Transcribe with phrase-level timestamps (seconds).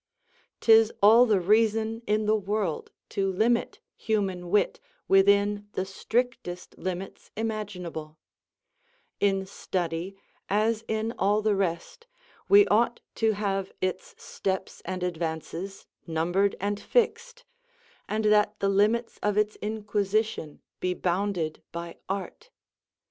[0.61, 7.29] 'Tis all the reason in the world to limit human wit within the strictest limits
[7.37, 8.17] imaginable;
[9.19, 10.15] in study,
[10.49, 12.07] as in all the rest,
[12.49, 17.45] we ought to have its steps and advances numbered and fixed,
[18.09, 22.49] and that the limits of its inquisition be bounded by art.